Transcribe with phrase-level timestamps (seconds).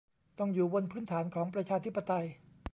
[0.39, 2.25] ต้องอยู่บนพื้นฐานของประชาธิปไตย